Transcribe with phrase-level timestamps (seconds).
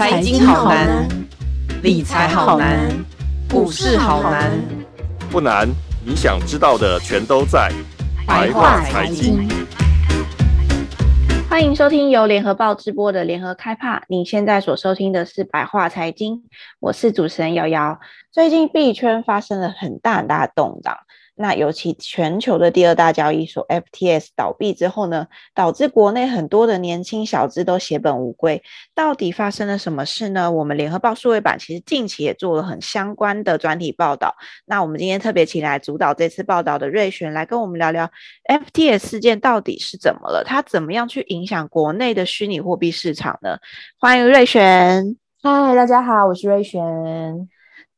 [0.00, 1.06] 财经好难，
[1.82, 2.88] 理财好难，
[3.50, 4.50] 股市好难。
[5.30, 5.68] 不难，
[6.02, 7.70] 你想知道的全都在
[8.26, 9.46] 白话财经。
[11.50, 14.02] 欢迎收听由联合报直播的联合开帕。
[14.08, 16.44] 你现在所收听的是白话财经，
[16.78, 18.00] 我是主持人瑶瑶。
[18.32, 20.96] 最近币圈发生了很大很大的动荡。
[21.40, 28.62] 那尤其全球的第二大交易所 FTS 倒闭之后呢，导致国内很多的年轻小资都血本无归。
[28.94, 30.50] 到底发生了什么事呢？
[30.52, 34.36] 我们联合报数位版其实近期也做了很相关的专题报道。
[34.66, 38.10] 那我们今天特别请来主导这次报道的瑞璇来跟我们聊聊
[38.44, 43.56] FTS 事件到底是怎么了，它怎么样去影响国内的虚拟货币市场呢？
[43.98, 45.16] 欢迎瑞璇。
[45.42, 47.48] 嗨，大家好，我是瑞璇。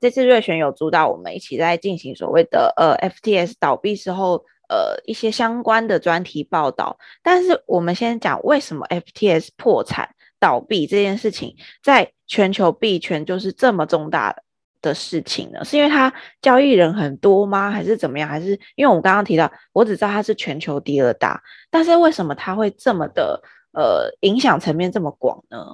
[0.03, 14.35] 这次瑞璇有主导我们一起在进行所谓的呃 FTS 倒闭时候呃一些相关的专题报道，但是我们先讲为什么 FTS 破产倒闭这件事情在全球币圈就是这么重大
[14.81, 15.65] 的事情呢？
[15.65, 17.71] 是因为它交易人很多吗？
[17.71, 18.29] 还是怎么样？
[18.29, 23.41] 还是因为我们刚刚提到，我只知道它是全球第二大，但是为什么它会这么的
[23.73, 25.65] 呃影响层面这么广呢？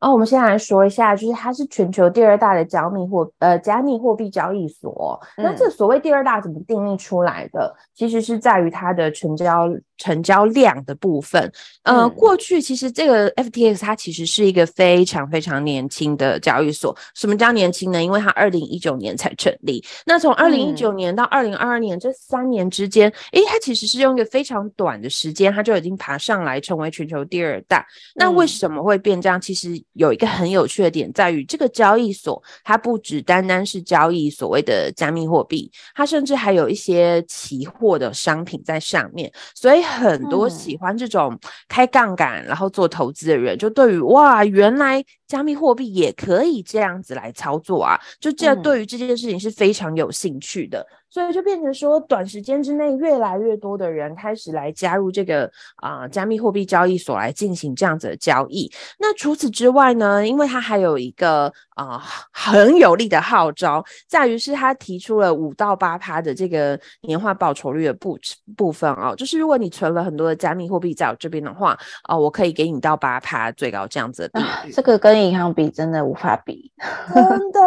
[0.00, 5.20] 哦，我们先来说一下，就是它是全球第二大的加密货呃加密货币交易所。
[5.36, 7.74] 嗯、那这所谓第二大怎么定义出来的？
[7.94, 11.50] 其实是在于它的成交成交量的部分。
[11.82, 16.96] 呃，嗯、过去其实这个 FTX 它其实是一个非常非常年轻的交易所。
[17.14, 18.02] 什么叫年轻呢？
[18.02, 19.84] 因为它二零一九年才成立。
[20.04, 27.80] 那从二零一九年到二零二二年这三年之间，诶、嗯，它其实是用一个非常短的时间，它就已经爬上来成为全球第二大。
[27.80, 29.40] 嗯、那为什么会变这样？
[29.40, 39.30] 其实有一个很有趣的点在于，这个交易所它不只单单是交易所谓的加密货币，它甚至还有一些期货的商品在上面。
[39.54, 50.86] 所以很多喜欢这种开杠杆然后做投资的人，就对于哇，原来加密货币也可以这样子来操作啊，就这对于这件事情是非常有兴趣的。
[51.08, 58.70] 所以就变成说，短时间之内，越来越多的人开始来加入这个啊、呃、加密货币交易所来进行这样子的交易。
[58.98, 68.18] 那除此之外呢，因为它还有一个啊、呃、很有力的号召，在于是它提出了五到八趴的这个年化报酬率的部
[68.54, 71.70] 部分哦，就是如果你存了很多的加密货币在我这边的话，
[72.02, 74.66] 啊、呃，我可以给你到八趴最高这样子的、啊。
[74.70, 76.70] 这个跟银行比真的无法比，
[77.14, 77.60] 真的。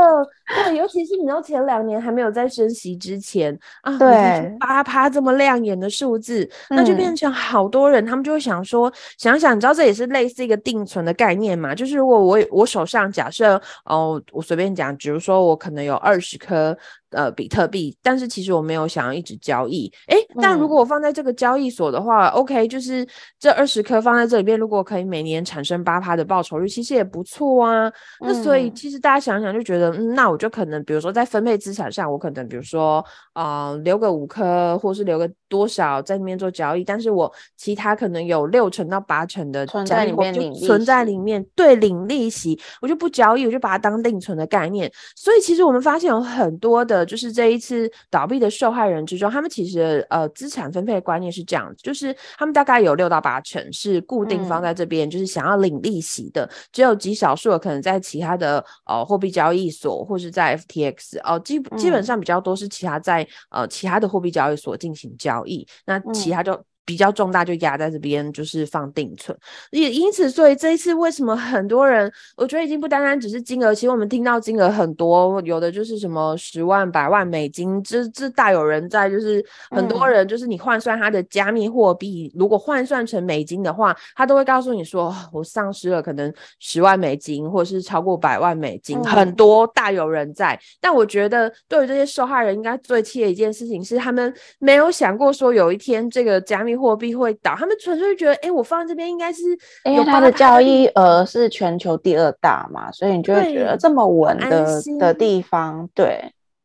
[0.66, 3.58] 对，尤其是你知道前两年还没有在升息之前。
[3.82, 11.76] 啊，对，八趴这么亮眼的数字，嗯、那就变成好多人，他们就会想说，想想，你知道这也是类似一个定存的概念嘛？
[11.76, 16.76] 就是如果我我手上假设哦，我随便讲，比如说我可能有二十颗。
[17.12, 23.08] 呃，比特币，但是其实我没有想要一直交易，诶，但如果我放在这个交易所的话，嗯，OK，就是
[23.40, 27.92] 这二十颗放在这里边，如果可以每年产生八趴的报酬率，其实也不错啊。
[28.20, 33.04] 那所以其实大家想想就觉得，嗯，那我就可能，比如说在分配资产上，我可能比如说，
[33.34, 44.92] 呃，留个五颗，或是留个多少在里面做交易，但是我其他可能有六成到八成的存在里面，就存在里面，对，领利息，我就不交易，我就把它当定存的概念。
[45.16, 46.99] 所以其实我们发现有很多的。
[47.06, 66.54] 就是这一次倒闭的受害人之中，他们其实呃资产分配的观念是这样，就是他们大概有六到八成是固定放在这边，嗯、就是想要领利息的，只有极少数的可能在其他的呃货币交易所或是在 FTX 哦、呃，基基本上比较多是其他在呃其他的货币交易所进行交易，那其他就。
[66.54, 69.38] 嗯比较重大就压在这边，就是放定存，
[69.70, 90.60] 也因此，所以这一次为什么很多人，我觉得已经不单单只是金额，其实我们听到金额很多，有的就是什么十万、百万美金，这这大有人在，就是很多人就是你换算他的加密货币，嗯、如果换算成美金的话，他都会告诉你说，我丧失了可能十万美金，或者是超过百万美金，嗯、很多大有人在。
[90.82, 96.79] 但我觉得对于这些受害人，应该最气的一件事情是，他们没有想过说有一天这个加密。
[96.80, 99.44] 货币会倒，他们纯粹觉得，哎、欸，我放在这边应该是，
[99.84, 106.20] 因为它的交易额是全球第二大嘛，所以你就会觉得这么稳的的地方，对，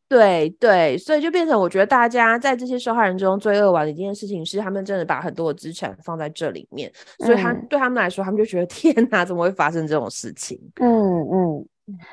[0.08, 10.58] 对对，所以就变成我觉得大家在这些受害人中最恶玩的一件事情是，他们真的把很多的资产放在这里面，所以他、嗯、对他们来说，他们就觉得天哪，怎么会发生这种事情？
[10.76, 11.66] 嗯嗯。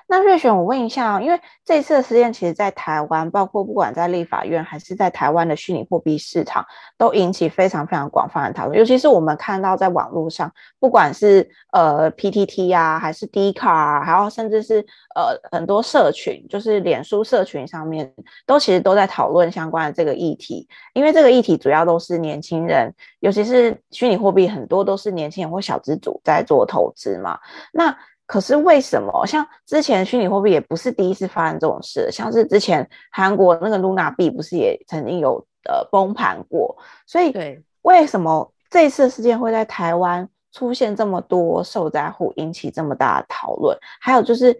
[0.07, 6.65] 那瑞璇，我问一下，因为这次的事件，其实在台湾，包括不管在立法院还是在台湾的虚拟货币市场，
[6.97, 8.77] 都引起非常非常广泛的讨论。
[8.77, 14.85] 尤其是我们看到在网络上，不管是呃 PTT 啊，还是 d c a r 啊，还有甚至是
[15.15, 18.13] 呃很多社群，就是脸书社群上面，
[18.45, 20.67] 都其实都在讨论相关的这个议题。
[20.93, 27.39] 因为这个议题主要都是年轻人，尤其是虚拟货币，很多都是年轻人或小资族在做投资嘛。
[27.71, 27.97] 那
[28.31, 36.77] 可是为什么像之前虚拟货币也不是第一次发生这种事，像是之前韩国那个 Luna 币不是也曾经有呃崩盘过？
[37.05, 43.77] 所以对，为什么这次事件会在台湾出现这么多受灾户，引起这么大的讨论？
[43.99, 44.57] 还有就是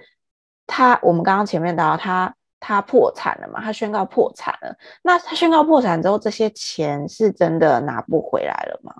[0.67, 2.35] 他，我们刚刚前面谈到他。
[2.63, 3.59] 他破产了嘛？
[3.59, 4.71] 他宣告破产了。
[5.01, 8.93] 那他宣告破产之后，这些钱是真的拿不回来了吗？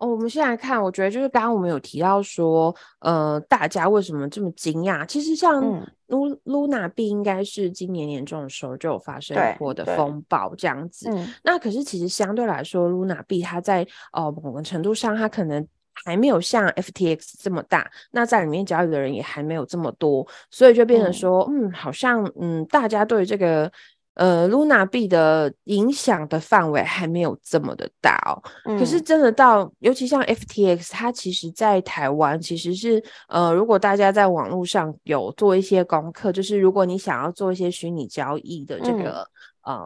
[0.00, 5.06] 哦，我们先来看，我觉得就是刚刚我们有提到说，呃，大家为什么这么惊讶？
[5.06, 5.62] 其实像
[6.08, 11.08] Luna 币应该是今年年中的时候就有发生过的风暴这样子。
[11.44, 15.64] 那可是其实相对来说，Luna 币它在呃某个程度上，它可能。
[16.02, 23.70] 还没有像 FTX 这么大，那在里面交易的人也还没有这么多，所以就变成说，嗯，嗯，好像嗯，大家对这个
[24.14, 28.42] 呃 Luna 币的影响的范围还没有这么的大哦。
[28.64, 39.26] 嗯、可是真的到，尤其像 FTX，它其实在台湾其实是呃，如果大家在网络上有做一些功课，就是如果你想要做一些虚拟交易的这个。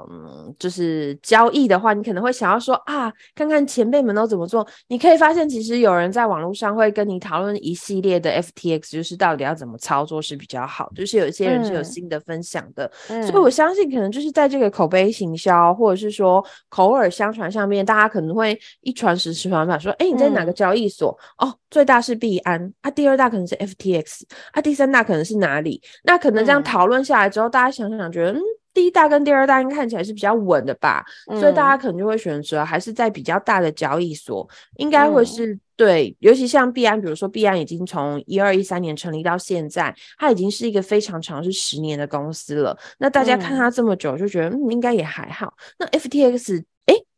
[0.09, 4.67] 嗯嗯，就是交易的话，你可能会想要说啊，看看前辈们都怎么做。
[4.89, 10.91] 你可以发现，其实有人在网络上会跟你讨论一系列的 FTX，就是到底要怎么操作是比较好。
[10.95, 21.17] 就是有一些人是有新的分享的，嗯、所以我相信可能就是在这个口碑行销，或者是说口耳相传上面，大家可能会一传十，十传百，说，哎，你在哪个交易所？
[21.39, 24.23] 嗯、哦，最大是币安啊，第二大可能是 FTX
[24.53, 25.81] 啊，第三大可能是哪里？
[26.05, 28.43] 那可能这样讨论下来之后，嗯、大家想想觉得，嗯。
[28.75, 34.47] 第一大跟第二大应该看起来是比较稳的吧，嗯、所以大家可能就会选择还是在比较大的交易所，
[34.79, 36.17] 应该会是、嗯、对。
[36.19, 42.77] 尤其像币安，比如说币安已经从一二一三年成立到现在，它已经是一个非常长是十年的公司了。
[42.99, 45.55] 那大家看它这么久，就觉得嗯，嗯应该也还好。
[45.79, 46.65] 那 FTX。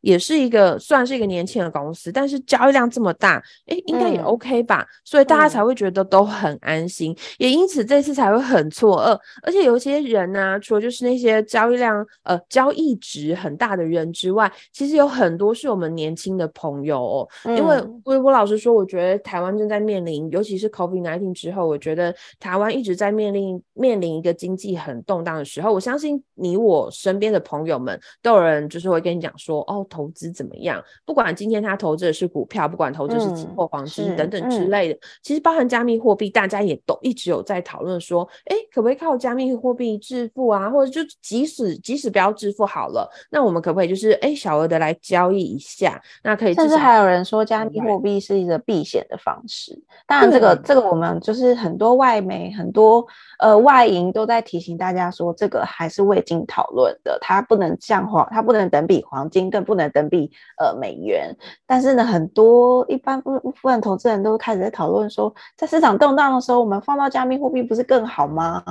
[0.06, 4.82] 也是一个算是一个年轻的公司，但是交易量这么大，诶，应该也 OK 吧？
[4.82, 9.18] 嗯、所以大家才会觉得都很安心，嗯、也因此这次才会很错愕。
[9.42, 17.28] 而且有些人呢、啊，除了就是那些交易量呃交易值很大的人之外，其实有很多是我们年轻的朋友哦。
[17.44, 25.72] 嗯、因为微波老实说，我觉得台湾正在面临，尤其是 COVID-19 之后，我觉得台湾一直在面临面临一个经济很动荡的时候。
[25.72, 29.84] 我相信你我身边的朋友们都有人就是会跟你讲说，哦。
[29.96, 30.82] 投资怎么样？
[31.06, 40.68] 不管今天他投资的是股票，不管投资是期货、黄金等等之类的，嗯、其实包含加密货币，大家也都一直有在讨论说，哎，可不可以靠加密货币致富啊？
[40.68, 45.98] 或者就即使即使不要致富好了，那我们可不可以就是哎小额的来交易一下？
[46.22, 46.54] 那可以。
[46.54, 49.78] 甚至还有人说加密货币是一个避险的方式。
[50.06, 53.06] 当然，这个这个我们就是很多外媒、很多
[53.38, 59.86] 呃外银都在提醒大家说，这个还是未经讨论的，它不能像黄，它不能等比黄金，更不能。
[59.96, 60.28] 等比
[60.58, 61.34] 呃美元，
[61.64, 68.62] 但是呢，很多一般部部分投资人都开始在讨论说，在市场动荡的时候，我们放到加密货币不是更好吗？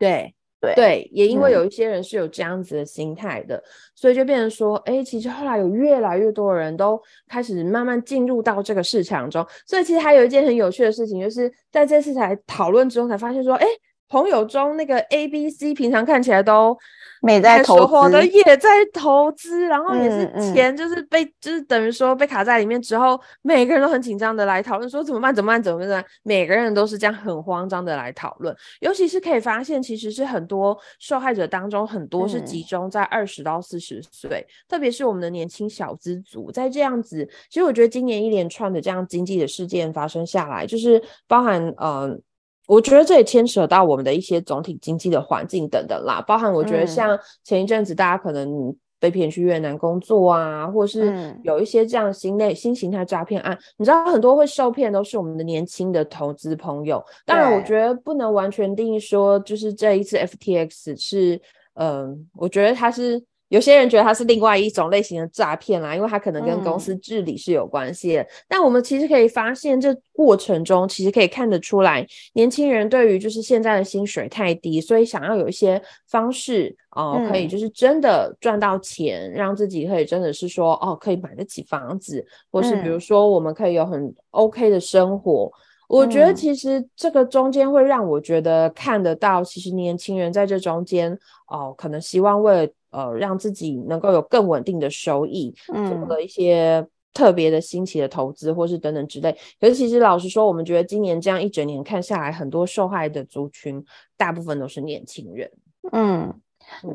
[0.00, 3.62] 对对对，也因为有一些人是有这样子的心态的，嗯、
[3.94, 9.46] 所以就变成说，哎、欸，其实后来有越来越多的人都开始慢慢进入到这个市场中。
[9.64, 13.72] 所以其实还有一件很有趣的事情，就是在这次才讨论之后才发现说，哎、欸，
[14.08, 16.76] 朋友中那个 A、B、C 平常看起来都。
[17.22, 28.54] 没在投资的也在投资，然后也是钱就是被、嗯嗯、就是等于说被卡在里面之后，每个人都很紧张的来讨论说怎么办怎么办怎么办，每个人都是这样很慌张的来讨论。
[28.80, 42.10] 尤其是可以发现，其实是很多受害者当中很多是集中在二十到四十岁，嗯、特别是我们的年轻小资族，在这样子，其实我觉得今年一连串的这样经济的事件发生下来，就是包含嗯。
[42.10, 42.18] 呃
[42.66, 57.04] 我觉得这也牵扯到我们的一些总体经济的环境等等啦，包含我觉得像前一阵子大家可能被骗去越南工作啊，或是有一些这样新类新形态诈骗案，你知道很多会受骗都是我们的年轻的投资朋友。
[57.26, 61.40] 当然，我觉得不能完全定义说就是这一次 FTX 是，
[61.74, 63.22] 嗯、呃，我觉得它是。
[63.52, 68.22] 有些人觉得它是另外一种类型的诈骗啦，因为它可能跟公司治理是有关系的。
[68.22, 75.78] 嗯、但我们其实可以发现，这过程中其实可以看得出来，年轻人对于就是现在的薪水太低，所以想要有一些
[76.08, 85.52] 方式哦、呃，嗯、可以就是真的赚到钱，让自己可以真的是说哦，可以买得起房子，或是比如说我们可以有很 OK 的生活。
[85.90, 91.12] 嗯、我觉得其实这个中间会让我觉得看得到，其实年轻人在这中间
[91.48, 92.72] 哦、呃，可能希望为了。
[92.92, 99.36] 呃，让自己能够有更稳定的收益，做了一些特别的新奇的投资，或是等等之类。
[99.60, 103.84] 可是其实老实说，我们觉得今年这样一整年看下来，很多受害的族群，
[104.16, 105.50] 大部分都是年轻人。
[105.90, 106.32] 嗯，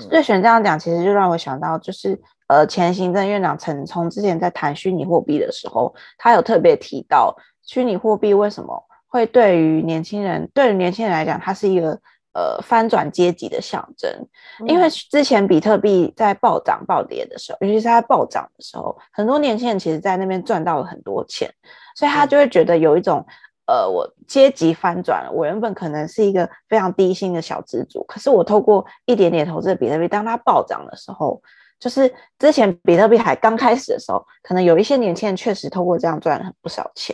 [0.09, 11.99] 瑞璇这样讲，其实就让我想到，就是呃，前行政院长陈冲之前在谈虚拟货币的时候，他有特别提到虚拟货币为什么会对于年轻人，对于年轻人来讲，它是一个
[12.37, 14.07] 呃翻转阶级的象征。
[14.61, 21.51] 嗯、因为之前比特币在暴涨暴跌的时候，尤其是它暴涨的时候，很多年轻人其实在那边赚到了很多钱，
[21.95, 23.25] 所以他就会觉得有一种。
[23.69, 25.29] 呃，我阶级翻转了。
[25.29, 31.41] 我原本可能是一个非常低薪的小资族，可是我透过一点点投资的比特币，当它暴涨的时候，
[31.77, 37.13] 就是之前比特币还刚开始的时候，可能有一些年轻人确实透过这样赚了很不少钱，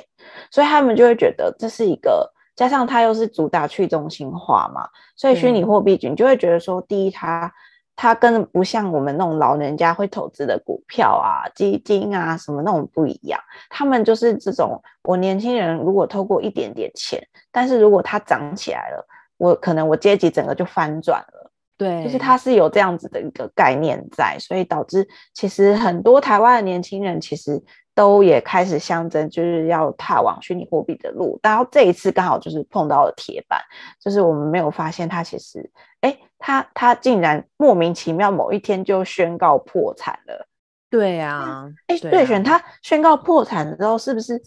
[0.52, 7.52] 所以他们就会觉得这是一个，加上它又是主打去中心化嘛，所以虚拟货币你就会觉得说，第一它。
[7.96, 19.08] 它跟不像我们那种老人家会投资的股票啊、基金啊什么那种不一样，他们就是这种，我年轻人如果透过一点点钱，但是如果它涨起来了，
[19.38, 21.52] 我可能我阶级整个就翻转了。
[21.78, 27.64] 对，就是它是有这样子的一个概念在，所以导致其实很多台湾的年轻人其实。
[27.96, 31.40] 都也开始象征，就是要踏往虚拟货币的路。
[31.44, 33.62] 然后这一次刚好就是碰到了铁板，
[34.00, 35.70] 就是我们没有发现它其实，
[36.02, 40.48] 哎，它它竟然莫名其妙某一天就宣告破产了。
[40.90, 44.40] 对啊，哎，对，选他宣告破产的时候，是不是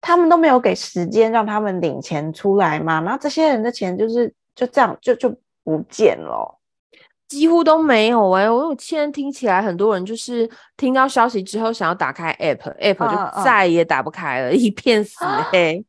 [0.00, 3.00] 他们都没有给时间让他们领钱出来嘛？
[3.00, 5.34] 然后这些人的钱就是就这样就就
[5.64, 6.55] 不见了。
[7.28, 14.56] 几乎都没有哎、欸，我现在听起来很多人就是听到消息之后想要打开 app，app 就再也打不开了，uh, uh.
[14.56, 15.84] 一片死黑，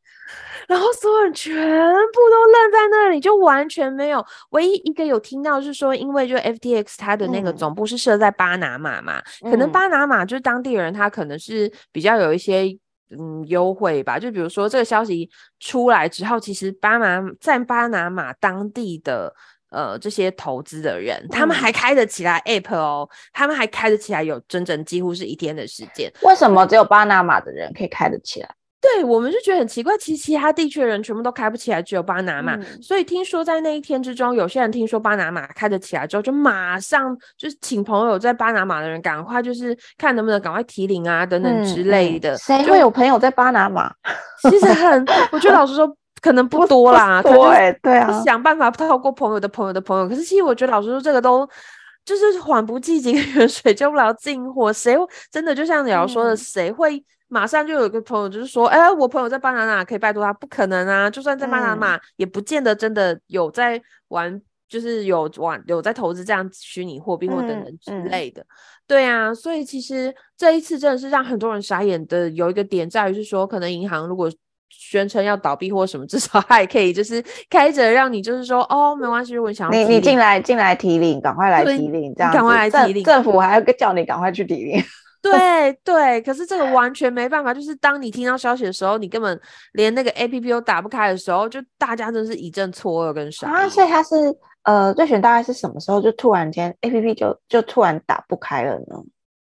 [0.67, 4.25] 然后所有人全部都愣在那里，就完全没有。
[4.49, 12.63] 唯一一个有听到是说，因为就 FTX 它的那个总部是设在巴拿马嘛，嗯、可能巴拿马就是当地人他可能是比较有一些
[13.11, 15.29] 嗯优惠吧，就比如说这个消息
[15.59, 19.31] 出来之后，其实巴拿在巴拿马当地的。
[19.69, 26.11] 呃，这些投资的人，他们还开得起来 App 哦，嗯、他们还开得起来，有整整几乎是一天的时间。
[26.21, 28.49] 为什么只有巴拿马的人可以开得起来？
[28.79, 32.55] 对，我们就觉得很奇怪，其实其他地区的人全部都开不起来，只有巴拿马。
[32.55, 42.37] 嗯、所以听说在那一天之中，有些人听说巴拿马开得起来之后，就马上就是请朋友在巴拿马的人赶快就是看能不能赶快提领啊等等之类的。
[42.37, 43.91] 谁、嗯嗯、会有朋友在巴拿马？
[44.43, 45.93] 其实很， 我觉得老实说。
[46.21, 50.09] 可能不多啦，对对啊，想办法透过朋友的朋友的朋友。
[50.09, 51.47] 可是其实我觉得，老实说，这个都
[52.03, 54.73] 就是缓不济急， 远水救不了近火。
[54.73, 54.97] 谁
[55.31, 60.33] 真的就像你要说的，谁、嗯、会马上就有一个朋友就是说，哎、欸，我朋友在巴拿马可以拜托他？
[60.33, 61.09] 不可能啊！
[61.09, 68.43] 就算在巴拿马，也不见得真的有在玩，就是有玩有在投资这样虚拟货币或等等之类的。
[68.87, 72.29] 对啊，所以其实这一次真的是让很多人傻眼的。
[72.31, 74.31] 有一个点在于是说，可能银行如果。
[74.69, 84.83] 宣称要倒闭或什么，至少还可以就是开着让你就是说哦，没关系，如果你想要你你进来进来提领，赶快来提领，这样赶快来提领，政府还要叫你赶快去提领。
[85.19, 89.37] 对对，可是这个完全没办法，就是当你听到消息的时候，你根本
[89.73, 93.49] 连那个 APP 都打不开的时候，就大家真是一阵错愕跟傻。
[93.49, 94.15] 啊，所以他是
[94.63, 98.95] 呃，最选大概是什么时候就突然间 APP 就就突然打不开了呢？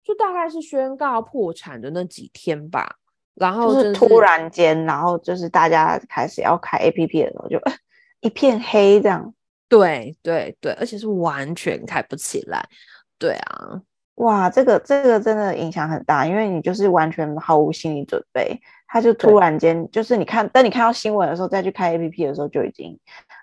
[0.04, 2.96] 就大概是宣告破产的那几天吧。
[3.36, 7.60] 然后就是突然间，然后就是大家开始要开 APP 的时候，就
[8.22, 9.34] 一片黑这样。
[9.68, 12.64] 对对对，而且是完全开不起来。
[13.18, 13.82] 对啊，
[14.16, 22.98] 哇，这个这个真的影响很大，因为你就是完全毫无心理准备，他就突然间就是你看，当你看到新闻的时候再去开 APP 的时候，就已经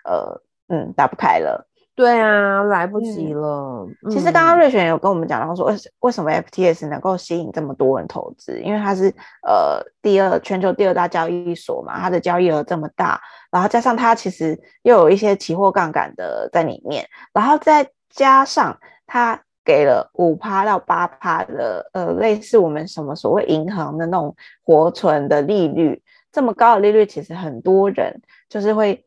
[0.05, 1.69] 呃嗯打不开了。
[1.95, 3.87] 对啊，来不及了。
[4.09, 8.59] 其实刚刚瑞璇有跟我们讲到说，为为什么 FTS 能够吸引这么多人投资？
[8.61, 9.09] 因为它是
[9.47, 13.21] 呃第二全球第二大交易所嘛，它的交易额这么大，
[13.51, 18.75] 然后加上它其实又有一些期货杠杆的在里面，然后再加上
[19.07, 24.35] 它给了五趴到八趴的呃类似我们什么所谓银行的那种
[24.65, 28.19] 活存的利率，这么高的利率，其实很多人
[28.49, 29.05] 就是会。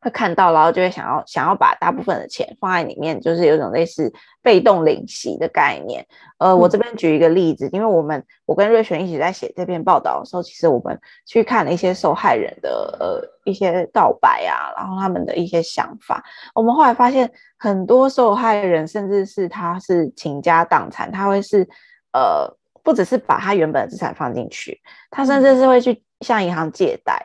[0.00, 4.10] 会看到，然后就会想要想要把大部分的钱放在里面，就是有种类似
[4.42, 6.06] 被动领息的概念。
[6.38, 16.24] 呃，我这边举一个例子，因为我们我跟瑞璇一起在写这篇报道的时候，其实我们去看了一些受害人的呃一些告白啊，然后他们的一些想法。
[16.54, 21.68] 我们后来发现，很多受害人甚至是他是倾家荡产，他会是
[22.14, 22.50] 呃
[22.82, 24.80] 不只是把他原本的资产放进去，
[25.10, 27.22] 他甚至是会去向银行借贷，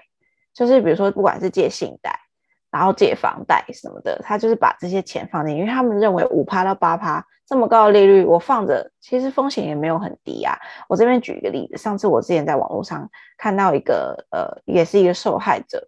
[0.53, 2.19] 就是比如说不管是借信贷。
[2.75, 10.59] 然后借房贷什么的，他就是把这些钱放进，因为他们认为五趴到八趴这么高的利率，我放着其实风险也没有很低啊。
[10.89, 15.87] 我这边举一个例子，上次我之前在网络上看到一个呃，也是一个受害者，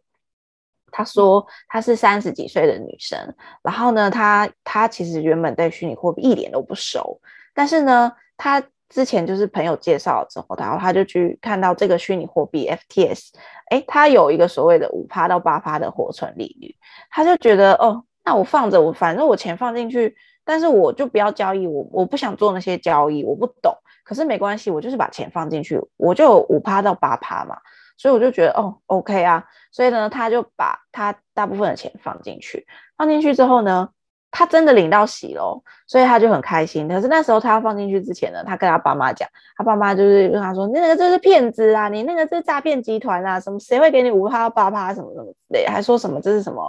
[0.89, 3.19] 他说他是三十几岁的女生，
[3.61, 7.19] 然后呢，他他其实原本对虚拟货币一点都不熟，
[7.53, 13.29] 但是呢，他之前就是朋友介绍了之后，然后他就去看到这个虚拟货币 FTS，
[13.69, 16.75] 哎，它有一个所谓的五趴到八趴的活存利率，
[17.09, 20.15] 他就觉得哦，那我放着，我反正我钱放进去，
[20.45, 27.57] 但是我就不要交易，我我不想做那些交易，我不懂，可是没关系，我就是把钱放进去，我就五趴到八趴嘛。
[27.99, 33.89] 所以我就觉得哦，OK 啊，所以呢，他就把他大部分的钱放进去，放进去之后呢，
[34.37, 36.87] 他真的领到喜喽，所以他就很开心。
[36.87, 46.63] 可是那时候他要放进去之前呢，他跟他爸妈讲，他爸妈就是跟他说，那个这是骗子啊，你那个这是诈骗集团啊，什么谁会给你五趴八趴什么什么之类，还说什么这是什么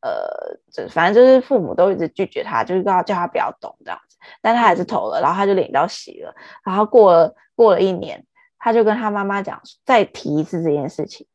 [0.00, 6.34] 呃，这反正就是父母都一直拒绝他，就是要叫他不要动这样子，但他还是投了，然后他就领到喜了，
[6.64, 8.24] 然后过了过了一年。
[8.62, 11.26] 他就跟他妈妈讲，再提一次这件事情，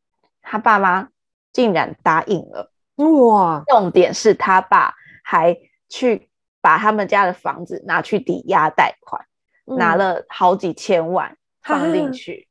[0.44, 1.08] 他爸妈
[1.52, 2.72] 竟然答应了。
[2.98, 3.64] 哇！
[3.66, 5.58] 重点是他爸还
[5.90, 6.30] 去
[6.62, 9.26] 把他们家的房子拿去抵押贷款，
[9.66, 12.48] 嗯，拿了好几千万放进去。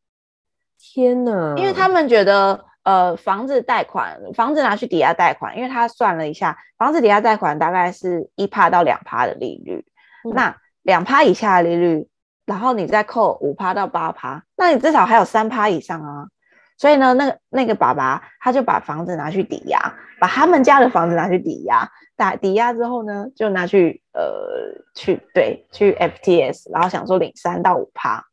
[0.79, 1.55] 天哪！
[1.57, 9.85] 因为他们觉得，呃，房子贷款，房子拿去抵押贷款，因为他算了一下，房子抵押贷款大概是一趴到两趴的利率，
[10.25, 12.09] 嗯，那两趴以下的利率。
[12.47, 16.29] 然后你再扣五趴到八趴，那你至少还有三趴以上啊。
[16.76, 19.78] 所以呢，那个那个爸爸他就把房子拿去抵押，
[20.21, 24.23] 把他们家的房子拿去抵押，打抵押之后呢，就拿去呃
[24.95, 28.25] 去对去 FTS，然后想说领三到五趴，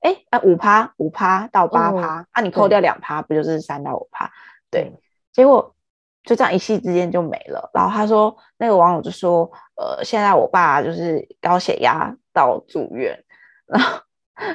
[0.00, 4.30] 哎，那五趴五趴到八趴，啊、你扣掉两趴，不就是三到五趴？
[4.70, 4.92] 对，
[5.32, 5.74] 结果
[6.22, 7.70] 就这样一夕之间就没了。
[7.72, 13.18] 然后他说，那个网友就说，呃，现在我爸就是高血压到住院。
[13.66, 14.00] 然后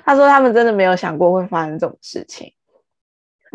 [0.06, 2.54] 他说，他们真的没有想过会发生这种事情。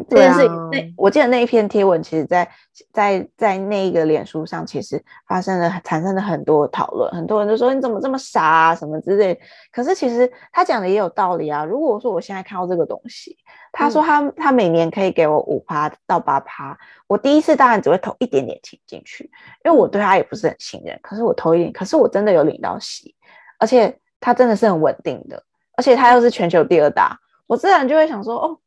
[0.09, 2.49] 这件事情，那我记得那一篇贴文，其实在
[2.93, 7.11] 在在那个脸书上，其实发生了产生了很多讨论。
[7.12, 9.38] 很多人都说你怎么这么傻啊，什么之类。
[9.73, 11.65] 可是其实他讲的也有道理啊。
[11.65, 13.37] 如果说我现在看到这个东西，
[13.73, 16.76] 他说他他每年可以给我五趴到八趴，
[17.07, 19.30] 我第一次当然只会投一点点钱进去，
[19.65, 20.99] 因为我对他也不是很信任。
[21.02, 23.15] 可是我投一点，可是我真的有领到息，
[23.59, 23.99] 而且。
[24.19, 25.41] 他真的是很稳定的，
[25.76, 28.59] 而且他又是全球第二大，我自然就会想说，哦，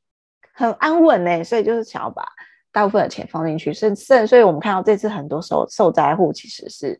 [0.59, 2.21] 很安稳呢，所以就是想要把
[2.69, 6.99] 大部分的钱放进去，甚甚所以我们看到这次很多受受灾户其实是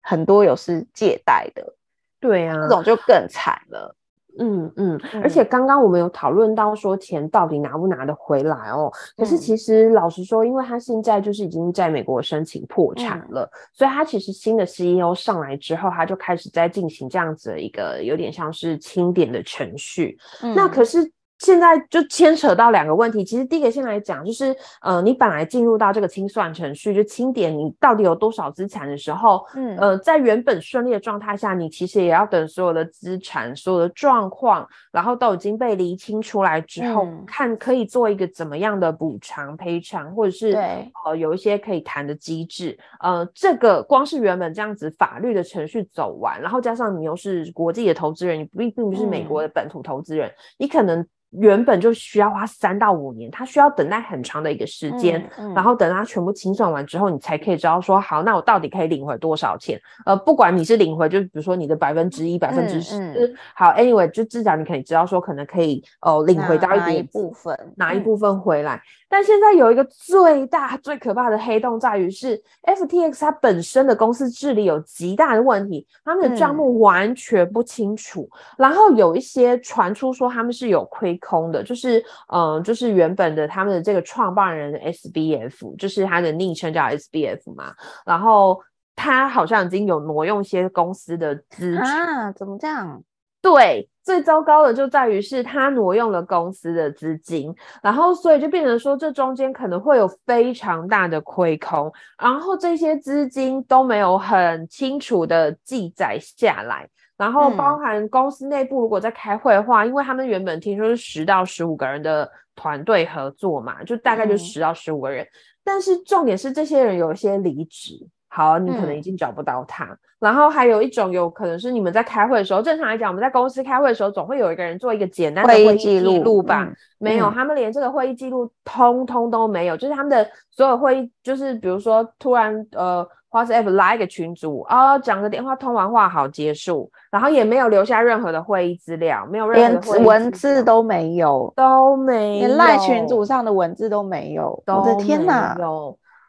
[0.00, 1.74] 很多有是借贷的，
[2.20, 3.96] 对啊，这种就更惨了。
[4.38, 8.92] 嗯嗯，而且刚刚我们有讨论到说钱到底拿不拿得回来哦。
[9.16, 20.16] 可是其实老实说，因为他现在就是已经在美国申请破产了，所以他其实新的 CEO 上来之后，他就开始在进行这样子的一个有点像是清点的程序。
[20.54, 21.10] 那可是。
[21.38, 42.78] 现在就牵扯到两个问题，其实第一个先来讲，就是呃，你本来进入到这个清算程序，就清点你到底有多少资产的时候，嗯，呃，在原本顺利的状态下，你其实也要等所有的资产、所有的状况，然后都已经被厘清出来之后，嗯、看可以做一个怎么样的补偿赔偿，或者是对呃有一些可以谈的机制。
[43.00, 51.04] 呃，这个光是原本这样子法律的程序走完，然后加上你又是国际的投资人，你并并不是美国的本土投资人，嗯、你可能。
[51.38, 59.80] 原本就需要花三到五年，他需要等待很长的一个时间，嗯嗯，然后等他全部清算完之后，你才可以知道说，好，那我到底可以领回多少钱？
[60.06, 68.76] 呃，不管你是领回，就比如说你的百分之一、百分之十，好，anyway，就至少你可以知道说，可能可以哦、呃、领回到一点哪一部分，拿一部分回来。
[68.76, 68.80] 嗯
[69.14, 78.28] 但现在有一个最大、最可怕的黑洞，在于是 FTX 它本身的公司治理有极大的问题，他们的账目完全不清楚。
[78.32, 87.74] 嗯、然后有一些传出说他们是有亏空的，就是嗯、呃，就是原本的他们的这个创办人 SBF，就是他的昵称叫 SBF 嘛。
[88.04, 88.60] 然后
[88.94, 92.32] 他好像已经有挪用一些公司的资产啊？
[92.32, 93.02] 怎么这样？
[93.40, 93.88] 对。
[94.04, 101.90] 最糟糕的就在于是他挪用了公司的资金，然后所以就变成说这中间可能会有非常大的亏空，
[102.22, 106.86] 然后这些资金都没有很清楚的记载下来，
[107.16, 115.28] 然后包含公司内部如果在开会的话，嗯、因为他们原本听说是十到十五个人的团队合作嘛，就大概就十到十五个人，嗯、
[115.64, 118.06] 但是重点是这些人有一些离职。
[118.34, 119.84] 好，你可能已经找不到他。
[119.84, 119.98] 嗯。
[120.18, 126.64] 然后还有一种有可能是你们在开会的时候，正常来讲，我们在公司开会的时候，总会有一个人做一个简单的会议记录吧？
[126.64, 129.76] 嗯、没有，他们连这个会议记录通通都没有。
[129.76, 144.62] 就是他们的所有会议，就是比如说突然呃，WhatsApp 拉一个群组啊，讲个电话通完话好结束，然后也没有留下任何的会议资料，没有任何连文字都没有，都没有，连赖群组上的文字都没有。
[144.66, 145.54] 我的天哪！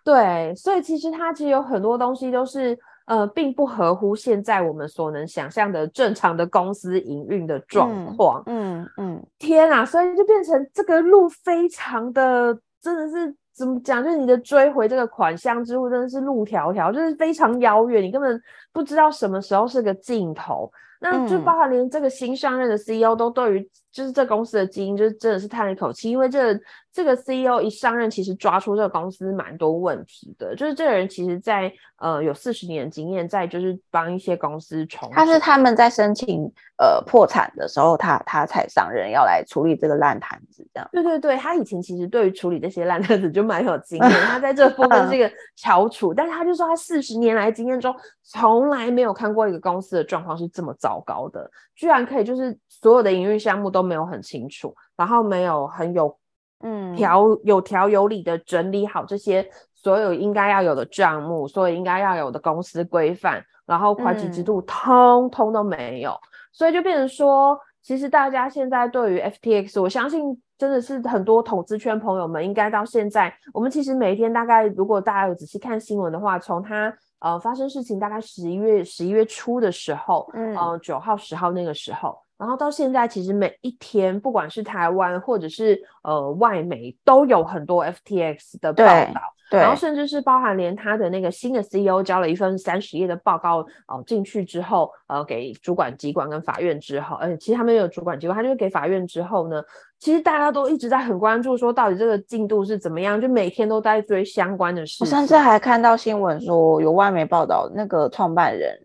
[0.06, 8.41] 对，所以其实它其实有很多东西都是呃，并不合乎现在我们所能想象的正常的公司营运的状况。
[8.46, 14.04] 嗯嗯，嗯，天啊，所以就变成这个路非常的，真的是怎么讲？
[14.04, 18.39] 就是你的追回这个款项之路，真的是路迢迢，就是非常遥远，你根本
[18.72, 20.72] 不知道什么时候是个尽头。
[21.02, 26.53] 那就包含连这个新上任的 CEO 都对于就是这公司的基因，就是真的是叹了一口气，因为这、
[26.91, 30.53] 这个 CEO 一上任，其实抓出这个公司蛮多问题的。
[30.53, 36.43] 就是这个人其实在呃有四十年的经验，在就是帮一些公司重，他是他们在申请
[36.77, 40.89] 呃破产的时候，他他才上任要来处理这个烂摊子，这样。
[40.91, 56.17] 对对对，他以前其实对于处理这些烂摊子就蛮有经验，他在这部分是一个 翘楚，但是他就说他四十年来经验中，从来没有看过一个公司的状况是这么糟糕的，居然可以就是所有的营运项目都没有很清楚，然后没有很有
[56.62, 56.93] 嗯。
[56.95, 66.13] 条有条有理的整理好这些所有应该要有的账目，所有应该要有的公司规范，然后会计制度通通都没有，
[66.52, 76.93] 所以就变成说，其实大家现在对于 FTX，我相信真的是很多投资圈朋友们应该到现在，我们其实每一天大概如果大家有仔细看新闻的话，从它。
[77.19, 89.21] 呃，发生事情大概十一月十一月初的时候，嗯，呃，九号十号那个时候，然后到现在，其实每一天，不管是台湾或者是呃外媒，都有很多 FTX 的报道。
[89.48, 99.63] 对，然后甚至是包含连他的那个新的 CEO 交了一份三十页的报告，哦、呃，进去之后，呃，给主管机关跟法院之后，而且其实他们有主管机关，他就是给法院之后呢，
[100.00, 105.04] 其实大家都一直在很关注，说到底这个进度是怎么样，就每天都在追相关的事。
[105.04, 108.76] 我甚至还看到新闻说，有外媒报道，那个创办人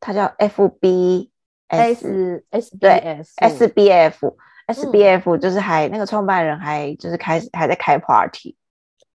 [0.00, 1.30] 他叫 FB
[1.68, 8.56] S S 对 S S B F S B F 就是还、嗯、那个创办人还就是开始还在开 party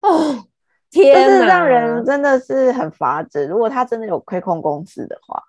[0.00, 0.44] 哦。
[0.90, 3.46] 天就是让人真的是很发指。
[3.46, 5.42] 如果他真的有亏空公司的话，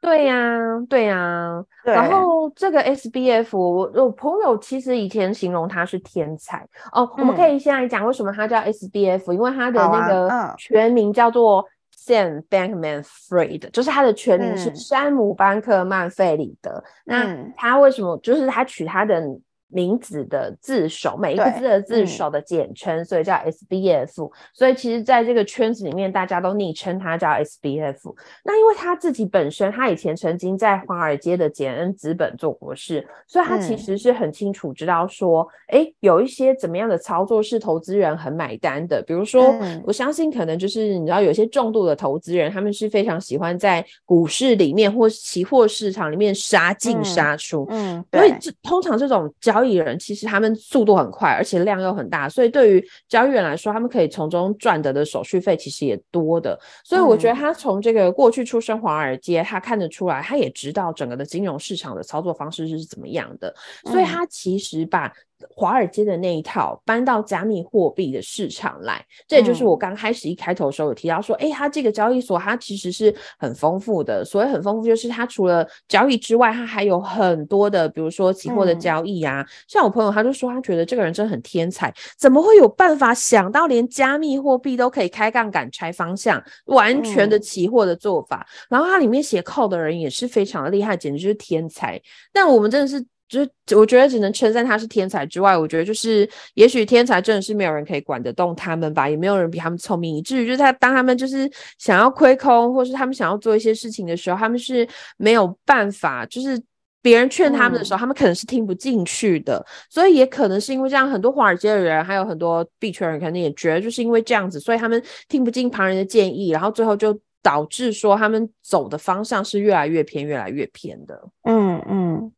[0.00, 1.64] 对呀、啊，对呀、啊。
[1.84, 7.02] 然后这个 SBF，我我朋友其实以前形容他是天才哦。
[7.02, 11.64] 嗯、我们可以先来讲为什么他叫 SBF，因为他的那个全名叫做
[12.08, 16.82] Sam Bankman-Fried，就是他的全名是山姆·班克曼·费里德。
[17.04, 19.22] 嗯、那他为什么就是他取他的？
[19.68, 24.30] 名字的字首，每一个字的字首的简称，所以叫 SBF。
[24.54, 28.14] 所以其实，在这个圈子里面，大家都昵称他叫 SBF。
[28.44, 39.02] 那因为他自己本身，他以前曾经在华尔街的简恩资本做过事，所以他其实是很清楚知道说，哎、有一些怎么样的操作是投资人很买单的。
[39.06, 47.66] 比如说，嗯、我相信可能就是你知道，有些重度的投资人，他们是非常喜欢在股市里面或期货市场里面杀进杀出。
[47.70, 56.56] 嗯，所以这通常这种交交易人其实他们速度很快，而且量又很大，所以对于交易员来说，他们可以从中赚得的手续费其实也多的。
[56.84, 63.52] 所以我觉得他从这个过去出身华尔街，他看得出来，他也知道整个的金融市场的操作方式是怎么样的，
[63.86, 65.12] 所以他其实把。
[65.54, 74.24] 华尔街的那一套搬到加密货币的市场来，这也就是我刚开始一开头的时候有提到说，哎、嗯，它这个交易所它其实是很丰富的。
[74.24, 79.40] 所谓很丰富，就是它除了交易之外，它还有很多的，比如说期货的交易啊。
[79.40, 88.46] 嗯、像我朋友他就说，他觉得这个人真的很天才，怎么会有办法想到连加密货币都可以开杠杆拆方向，完全的期货的做法？
[88.50, 92.00] 嗯、然后它里面写 code 的人也是非常的厉害，简直就是天才。
[92.32, 93.04] 但我们真的是。
[93.28, 104.88] 就是我觉得只能称赞他是天才之外，我觉得就是也许天才真的是没有人可以管得动他们吧，也没有人比他们聪明，以至于就是他当他们就是想要亏空，或是他们想要做一些事情的时候，他们是
[105.18, 106.58] 没有办法，就是
[107.02, 109.64] 别人劝他们的时候，嗯、他们可能是听不进去的。
[109.90, 121.28] 所以也可能是因为这样，很多华尔街的人还有很多币圈人，可能也觉得就是因为这样子，所以他们听不进旁人的建议，然后最后就导致说他们走的方向是越来越偏，越来越偏的。
[121.42, 122.32] 嗯嗯。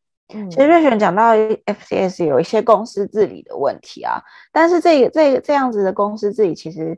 [0.49, 6.97] 其实瑞璇讲到 FCS 有一些公司治理的问题啊，但是这个这个这样子的公司治理，其实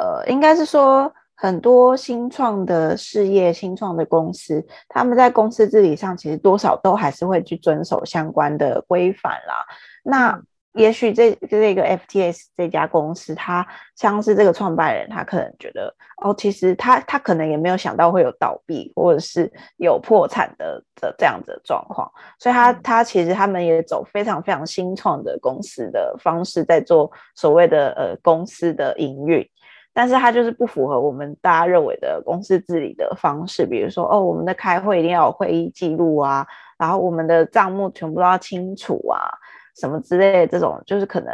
[0.00, 9.64] 呃，应该是说很多新创的事业、新创的公司，他们在公司治理上，其实多少都还是会去遵守相关的规范啦。
[10.02, 10.40] 那
[10.74, 22.10] 也许这这个 FTS 这家公司，他像是这个创办人，他可能觉得哦，其实他他可能也没有想到会有倒闭或者是有破产的的这样子的状况，
[22.40, 29.48] 所以他他其实他们也走非常非常新创的公司的方式在做所谓的呃公司的营运，
[29.92, 36.44] 但是他就是不符合我们大家认为的公司治理的方式，比如说哦，我们的开会一定要有会议记录啊，
[36.76, 39.30] 然后我们的账目全部都要清楚啊。
[39.74, 41.32] 什么之类的这种，就是可能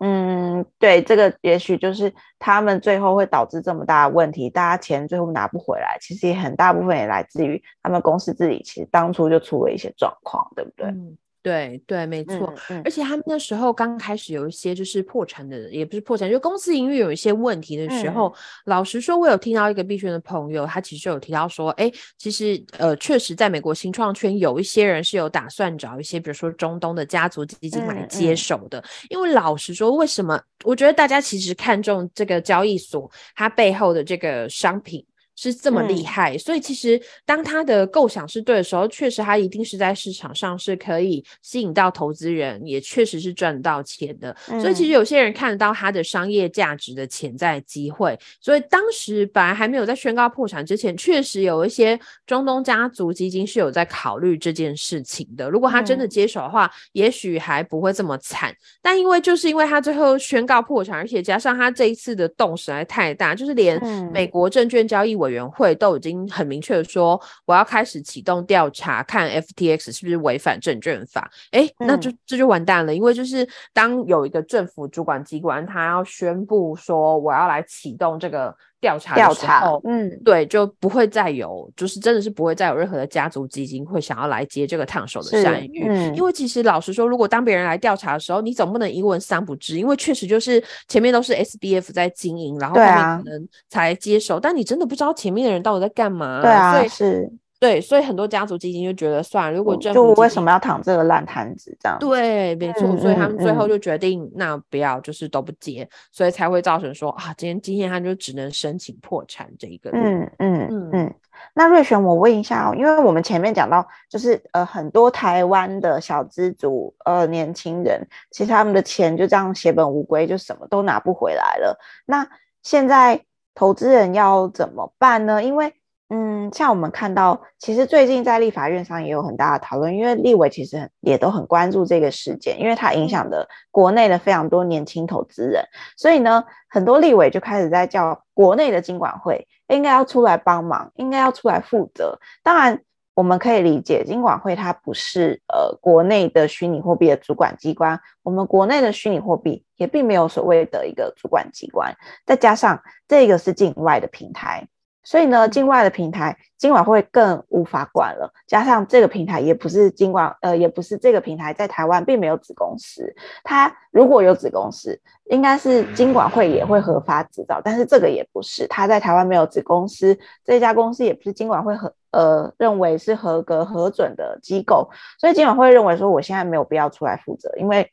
[0.00, 10.94] 嗯，对，这个也许就是他们最后会导致这么大的问题，大家钱最后拿不回来，其实也很大部分也来自于他们公司自己，其实当初就出了一些状况，对不对？
[11.42, 18.34] 对对，没错，嗯嗯、而且他们那时候刚开始有一些就是破产的，也不是破产，就公司营运有一些问题的时候，嗯、
[18.66, 30.38] 老实说，我有听到一个币圈的朋友，他其实有提到说，哎，其实呃，确实在美国新创圈有一些人是有打算找一些，比如说中东的家族基金来接手的，因为老实说，为什么？
[30.64, 35.04] 我觉得大家其实看重这个交易所它背后的这个商品。
[35.40, 44.36] 是这么厉害，嗯、所以其实当他的构想是对的时候，确实他一定是在市场上是可以吸引到投资人，也确实是赚到钱的。
[44.48, 51.96] 嗯、所以其实有些人看得到他的商业价值的潜在机会，所以当时本来还没有在宣告破产之前，确实有一些
[52.26, 55.48] 中东家族基金是有在考虑这件事情的。
[55.48, 58.52] 如果他真的接手的话，嗯、也许还不会这么惨。
[58.82, 63.80] 但因为就是因为他最后宣告破产，而且加上他这一次的动实在太大，就是连
[64.12, 71.30] 美国证券交易委委员会都已经很明确的说，我要开始启动调查，看 FTX 是不是违反证券法。
[71.52, 78.56] 哎、欸，那就这就完蛋了，因为就是当有一个政府主管机关，他要宣布说我要来启动这个。
[78.80, 97.32] 调查的时候，嗯，对，就不会再有，就是真的是不会再有任何的家族基金会想要来接这个烫手的山芋，嗯，因为其实老实说，如果当别人来调查的时候，你总不能一问三不知，因为确实就是前面都是 SBF 在经营，然后后面可能才接手，啊、但你真的不知道前面的人到底在干嘛，对啊，所以是。
[97.60, 101.98] 对，所以很多家族基金就觉得算了，如果政府就为什么要躺这个烂摊子这样？
[101.98, 109.90] 对，没错，嗯、所以他们最后就决定、嗯、那不要，就是都不接，所以才会造成说啊，今天今天他就只能申请破产这一个。
[109.92, 111.14] 嗯嗯嗯嗯。
[111.54, 121.78] 那瑞璇，我问一下哦，因为我们前面讲到，就是呃很多台湾的小资族呃年轻人，其实他们的钱就这样血本无归，就什么都拿不回来了。
[122.06, 122.26] 那
[122.62, 123.20] 现在
[123.54, 125.42] 投资人要怎么办呢？
[125.42, 125.72] 因为
[126.10, 135.62] 嗯，像我们看到，其实最近在立法院上也有很大的讨论，因为立委其实也都很关注这个事件，因为它影响的国内的非常多年轻投资人，
[135.98, 142.18] 所以呢，很多立委就开始在叫国内的金管会应该要出来帮忙，应该要出来负责。
[142.42, 142.80] 当然，
[143.12, 151.94] 我们可以理解，金管会它不是呃国内的虚拟货币的主管机关，我们国内的虚拟货币也并没有所谓的一个主管机关，
[152.24, 154.66] 再加上这个是境外的平台。
[155.08, 158.30] 所以呢，境外的平台金管会更无法管了。
[158.46, 163.10] 加上这个平台也不是金管，呃，也不是这个平台在台湾并没有子公司。
[163.42, 168.66] 它如果有子公司，应该是金管会也会核发执照，但是这个也不是。
[168.66, 177.90] 它在台湾没有子公司，这家公司也不是金管会合呃认为是合格核准的机构，所以金管会认为说，我现在没有必要出来负责，因为。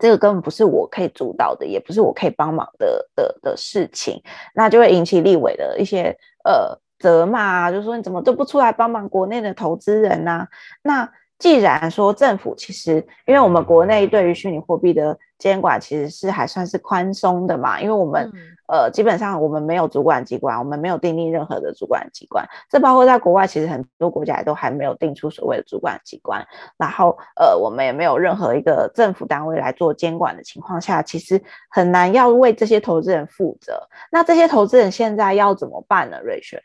[0.00, 4.22] 这个根本不是我可以主导的，也不是我可以帮忙的的的事情，
[4.54, 10.46] 那就会引起立委的一些呃责骂啊，就说你怎么都不出来帮忙国内的投资人呢、
[10.82, 18.30] 那既然说政府其实，因为我们国内对于虚拟货币的监管其实是还算是宽松的嘛，因为我们。
[18.34, 22.44] 嗯呃，基本上我们没有主管机关，我们没有订立任何的主管机关。
[22.68, 26.44] 这包括在国外，其实很多国家也都还没有定出所谓的主管机关。
[26.76, 33.80] 然后，呃，我们也没有任何一个政府单位来做监管的情况下，其实很难要为这些投资人负责。
[34.10, 36.20] 那这些投资人现在要怎么办呢？
[36.24, 36.60] 瑞璇，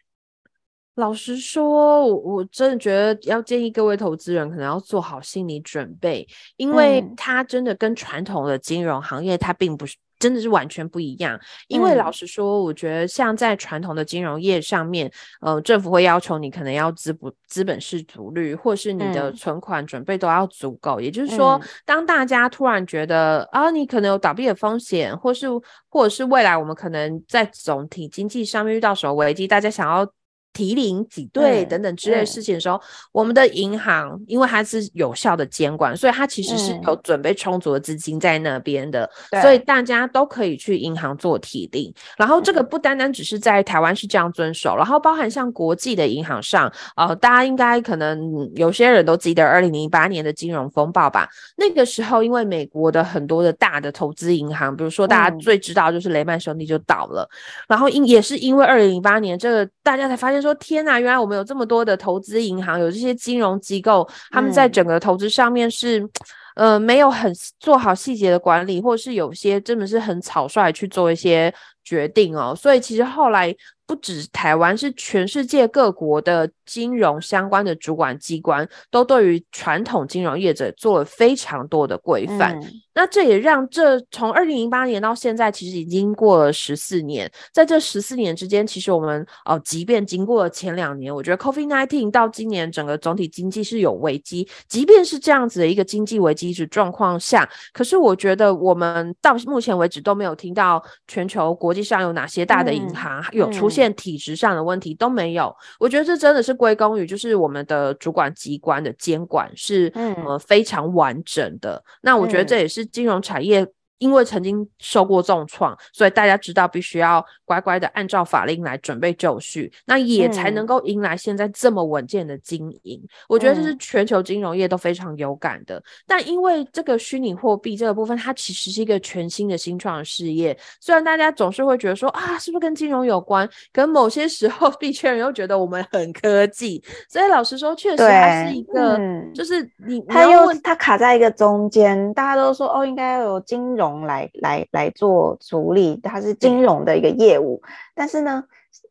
[0.95, 6.27] 老实说，我我真的觉得要建议各位投资人可能要做好心理准备，
[6.58, 9.95] 因为它真的跟传统的金融行业它并不是。
[10.21, 11.36] 真的是完全不一样，
[11.67, 21.01] 因为老实说，我觉得像在传统的金融业上面，嗯、呃，政府会要求你可能要资不资本适足率，或是你的存款准备都要足够。
[21.01, 25.47] 嗯、也就是说，当大家突然觉得啊，你可能有倒闭的风险，或是
[25.89, 30.08] 或者是未来我们可能在总体经济上面遇到什么危机，大家想要。
[30.54, 32.80] 提领挤兑等等之类的事情的时候，
[33.12, 41.94] 我们的银行因为它是有效的监管，所以它其实是有准备充足的资金在那边的，嗯、所以大家都可以去银行做提领。
[42.18, 51.30] 然后这个不单单只是在台湾是这样遵守，然后包含像国际的银行上，呃，大家应该可能有些人都记得二零零八年的金融风暴吧？
[51.56, 60.40] 那个时候因为美国的很多的大的投资银行，比如说大家最知道就是雷曼兄弟就倒了，嗯、然后因也是因为二零零八年这个大家才发现。
[60.41, 66.08] 说天呐，原来我们有这么多的投资银行，有这些金融机构，他们在整个投资上面是
[66.56, 73.56] 呃没有很做好细节的管理，或是有些真的是很草率去做一些决定哦，所以其实后来。
[73.88, 82.58] 不止台湾，是全世界各国的金融相关的主管机关都对于传统金融业者做了非常多的规范。
[82.62, 82.71] 嗯、
[83.02, 87.28] 那这也让这从二零零八年到现在，其实已经过了十四年。
[87.52, 94.48] 在这十四年之间，其实我们哦，即便经过了前两年，我觉得 COVID-19 到今年整个总体经济是有危机。
[94.68, 103.94] 即便是这样子的一个经济危机的状况下，可是我觉得我们到目前为止都没有听到全球国际上有哪些大的银行有出现、嗯。
[103.96, 111.84] 体制上的问题都没有，我觉得这真的是归功于就是我们的主管机关的监管是、嗯、呃非常完整的。
[112.02, 113.67] 那我觉得这也是金融产业。
[114.02, 123.00] 因为曾经受过重创，所以大家知道必须要乖乖的按照法令来准备就绪，那也才能够迎来现在这么稳健的经营。
[123.04, 125.78] 嗯、我觉得这是全球金融业都非常有感的。
[125.78, 130.58] 嗯、但因为这个虚拟货币这个部分，它其实是一个全新的新创事业。
[130.80, 133.48] 虽然大家总是会觉得说啊，是不是跟金融有关？
[133.72, 136.84] 可某些时候 币圈人又觉得我们很科技。
[137.08, 143.90] 所以老实说，确实还是一个，嗯、就是你它又它卡在一个中间，大家都说哦，应该要有金融。
[144.01, 147.62] 来来来做处理，它是金融的一个业务，
[147.93, 148.43] 但是呢，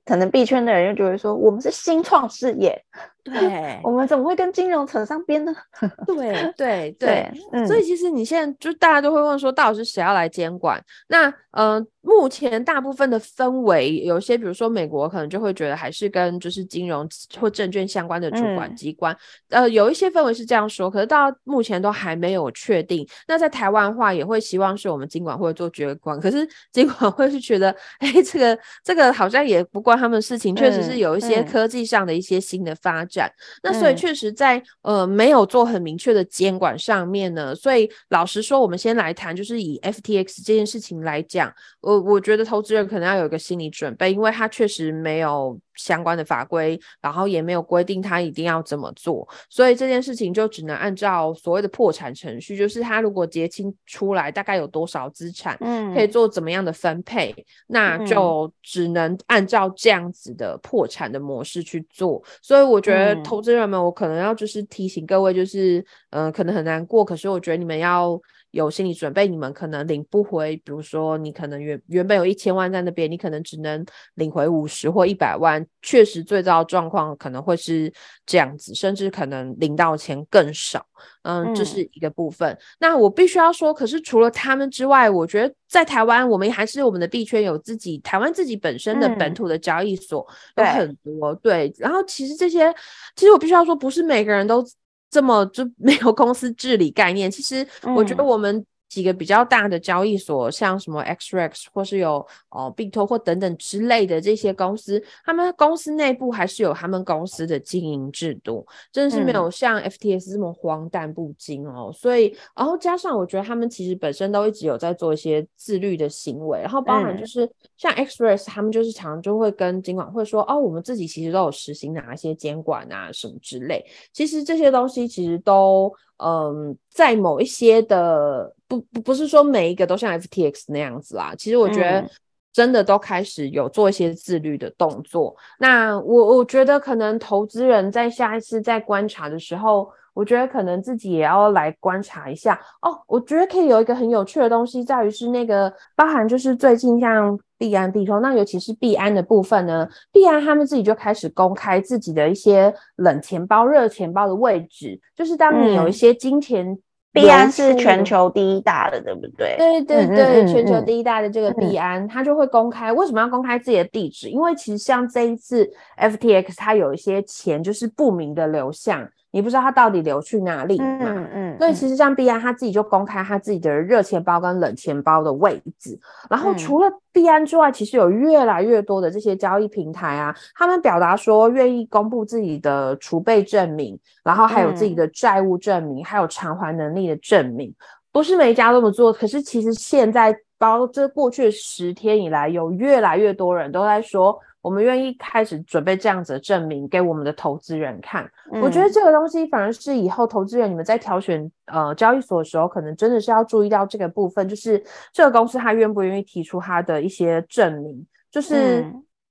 [0.04, 2.84] 可能币圈的人又觉得说，我们是新创事业，
[3.24, 5.54] 对，我们怎么会跟金融扯上边呢？
[6.06, 10.83] 对对对，嗯、所以其实你现在就大家都会问说，到底是谁要来监管？
[11.09, 11.85] 那呃。
[12.02, 17.06] 目前大部分的氛围，有些比如说美国可能就会觉得还是跟就是金融
[17.38, 19.14] 或证券相关的主管机关，
[19.50, 23.06] 嗯、呃，有一些氛围是这样说，可是到目前都还没有确定。
[23.28, 33.10] 那在台湾的话，也会希望是我们金管会做决管，可是金管会是觉得，哎，这个这个好像也不关他们的事情，确实是有一些科技上的一些新的发展。
[33.18, 33.33] 嗯、
[33.64, 41.53] 那所以确实在呃没有做很明确的监管上面呢，所以老实说，我们先来谈，就是以 FTX 这件事情来讲。
[41.81, 62.23] 我我觉得投资人可能要有一个心理准备，因为他确实没有相关的法规，然后也没有规定他一定要怎么做，所以这件事情就只能按照所谓的破产程序，就是他如果结清出来大概有多少资产，嗯，可以做怎么样的分配，嗯、那就只能按照这样子的破产的模式去做。
[62.43, 65.79] 所以我觉得投资人们，我可能要就是提醒各位，就是
[66.11, 68.21] 嗯、呃，可能很难过，可是我觉得你们要。
[68.50, 73.84] 有心理准备，你们可能领不回，比如说你可能原原本有一千万在那边，你可能只能
[74.14, 77.92] 领回五十或一百万，确实最糟状况可能会是
[78.26, 80.84] 这样子，甚至可能领到钱更少，
[81.22, 82.50] 嗯，这是一个部分。
[82.52, 91.74] 嗯、那我必须要说，可是除了他们之外，我觉得在台湾，我们还是我们的币圈有自己台湾自己本身的本土的交易所有很多，嗯、对，对。
[91.78, 92.74] 然后其实这些，
[93.14, 94.64] 其实我必须要说，不是每个人都。
[95.11, 97.31] 这么就没有公司治理概念？
[97.31, 98.64] 其实我觉得我们。
[98.90, 111.90] 几个比较大的交易所，像什么 XREX 或是有哦币托或等等之类的这些公司，他们公司内部还是有他们公司的经营制度，真的是没有像 FTS 这么荒诞不经哦。
[111.90, 117.49] 嗯、所以，然后加上我觉得他们其实本身都一直有在做一些自律的行为，然后包含就是
[117.81, 123.83] 像 XRES 他们就是常常就会跟监管会说，哦，我们自己其实都有实行哪一些监管啊什么之类。
[124.12, 125.90] 其实这些东西其实都。
[126.23, 132.07] 嗯，在某一些的不不不是说每一个都像 FTX 那样子啦，其实我觉得
[132.53, 135.35] 真的都开始有做一些自律的动作。
[135.38, 142.96] 嗯、那我我觉得可能投资人在下一次在观察的时候，我觉得可能自己也要来观察一下哦。
[143.06, 147.38] 我觉得可以有一个很有趣的东西，在于是那个包含就是最近像。
[147.61, 156.74] 币安、币通，那尤其是币安的部分呢，币安他们自己就开始公开自己的一些冷钱包、热钱包的位置，就是当你有一些金钱，
[157.12, 159.56] 币安是全球第一大的，对不对？
[159.59, 162.90] 对对对，全球第一大的这个币安，他就会公开。
[162.94, 164.30] 为什么要公开自己的地址？
[164.30, 169.06] 因为其实像这一次 FTX，它有一些钱就是不明的流向。
[169.33, 170.99] 你不知道他到底流去哪里嘛？
[171.01, 175.99] 嗯嗯，所以其实像币安他自己就公开他自己的热钱包跟冷钱包的位置。
[176.29, 187.73] 然后除了币安之外，其实有越来越多的这些交易平台啊，他们表达说愿意公布自己的储备证明，然后还有自己的债务证明，还有偿还能力的证明。
[188.12, 194.37] 不是每一家都这么做，可是其实现在包这过去十天以来，有越来越多人都在说。
[194.62, 198.31] 我们愿意开始准备这样子的证明给我们的投资人看。
[198.53, 204.82] 嗯、我觉得这个东西反而是以后投资人你们在挑选呃交易所的时候，可能真的是要注意到这个部分，就是
[205.12, 208.84] 这个公司他愿不愿意提出他的一些证明，就是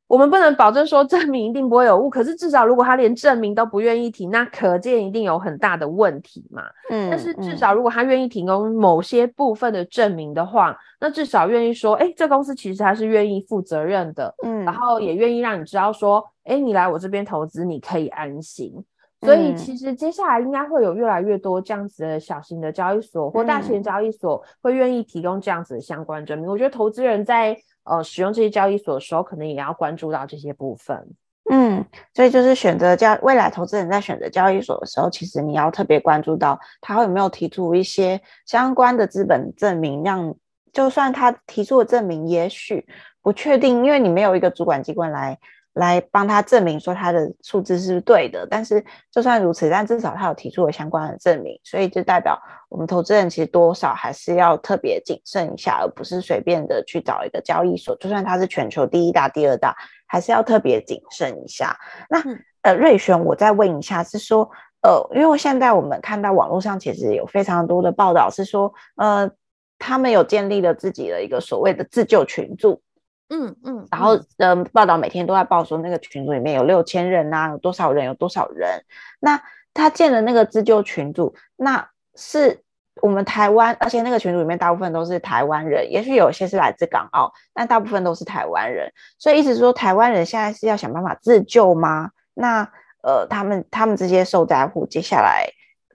[0.09, 6.63] 我们不能保证说证明一定不会有误，可是至少如果他连证明都不愿意提，那可见一定有很大的问题嘛。
[6.89, 18.83] 嗯，但是至少如果他愿意提供某些部分的证明的话，那至少愿意说，哎，这公司其实他是愿意负责任的，嗯，然后也愿意让你知道说，哎，你来我这边投资，你可以安心。
[19.21, 26.49] 所以其实接下来应该会有越来越多这样子的小型的交易所或大型的交易所会愿意提供这样子的相关证明。
[26.49, 27.55] 我觉得投资人在
[27.89, 31.07] 呃使用这些交易所的时候，可能也要关注到这些部分。
[31.51, 31.83] 嗯，
[32.13, 40.35] 所以就是选择交未来投资人在选择交易所的时候，其实你要特别关注到他有没有提出一些相关的资本证明，让
[40.71, 42.85] 就算他提出的证明也许
[43.23, 45.39] 不确定，因为你没有一个主管机关来。
[45.73, 52.37] 来帮他证明说他的数字是对的，但是就算如此，但至少他有提出了相关的证明，所以就代表
[52.69, 59.75] 我们投资人其实多少还是要特别谨慎一下，而不是随便的去找一个交易所，就算它是全球第一大、第二大，
[60.07, 61.77] 还是要特别谨慎一下。
[62.09, 62.21] 那
[62.63, 64.49] 呃，瑞璇，我再问一下，是说
[64.81, 69.29] 呃，因为现在我们看到网络上其实有非常多的报道，是说呃，
[69.77, 72.81] 他们有建立了自己的一个所谓的自救群组。
[73.29, 78.83] 嗯嗯，然后呃，报道每天都在报说那个群组里面有六千人呐，有多少人，有多少人。
[79.19, 79.41] 那
[79.73, 82.63] 他建了那个自救群组，那是
[83.01, 88.91] 我们台湾，而且那个群组里面大部分都是台湾人，也许有些是来自港澳，但大部分都是台湾人。
[89.17, 92.09] 所以意思是说，台湾人现在是要想办法自救吗？
[92.33, 92.67] 那
[93.03, 95.47] 呃，他们他们这些受灾户接下来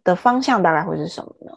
[0.04, 1.52] 的方向大概会是什么呢？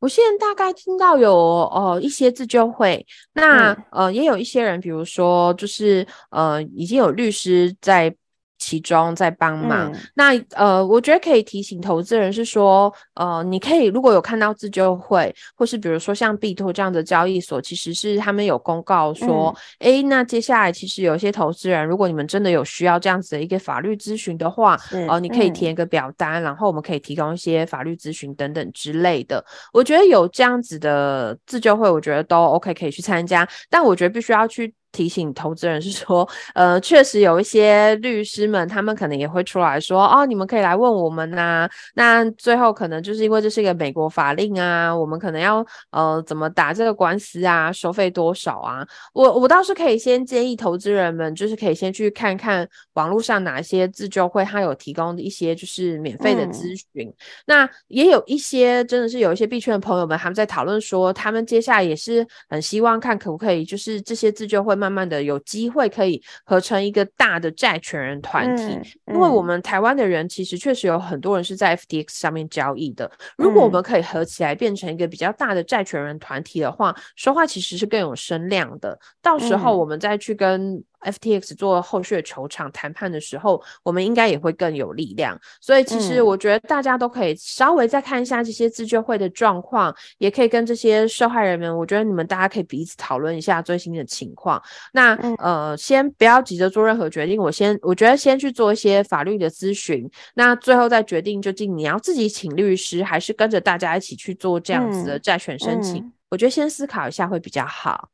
[0.00, 1.32] 我现在大概听到有
[1.72, 8.14] 呃一些自救会，那呃也有一些人，比如说就是呃已经有律师在。
[8.60, 24.76] 其中在帮忙，嗯、那呃，我觉得可以提醒投资人是说，呃，你可以如果有看到自救会，或是比如说像币托这样的交易所，其实是他们有公告说，哎、嗯，那接下来其实有一些投资人，如果你们真的有需要这样子的一个法律咨询的话，
[25.08, 29.42] 哦、呃，你可以填一个表单，嗯、然后我们可以提供一些法律咨询等等之类的。
[29.72, 34.74] 我觉得有这样子的自救会，我觉得都 OK，可以去参加，但我觉得必须要去。
[34.92, 41.70] 提醒投资人是说，呃，确实有一些律师们，他们可能也会出来说，哦，你们可以来问我们呐、啊。
[41.94, 48.84] 那最后可能就是因为这是一个美国法令啊，我们可能要呃怎么打这个官司啊，收费多少啊？
[49.12, 57.06] 我我倒是可以先建议投资人们，就是可以先去看看网络上哪些自救会，他有提供一些就是免费的咨询。
[57.06, 57.14] 嗯、
[57.46, 64.79] 那也有一些真的是有一些币圈的朋友们，他们在讨论说，他们接下来也是很希望看可不可以，就是这些自救会。
[64.80, 68.62] 慢慢的有机会可以合成一个大的债权人团体，
[69.08, 73.10] 因为我们台湾的人其实确实有很多人是在 FTX 上面交易的。
[73.36, 78.98] 如果我们可以合起来变成一个比较大的债权人团体的话，说话其实是更有声量的。
[79.20, 85.38] 到时候我们再去跟 FTX 做后续的球场谈判的时候，我们应该也会更有力量。
[85.60, 94.62] 所以其实我觉得大家都可以稍微再看一下这些自救会的状况，也可以跟这些受害人们，我觉得你们大家可以彼此讨论一下最新的情况。
[94.92, 106.12] 那呃，先不要急着做任何决定，我先我觉得先去做一些法律的咨询，那最后再决定究竟你要自己请律师，还是跟着大家一起去做这样子的债权申请。
[106.28, 108.08] 我觉得先思考一下会比较好。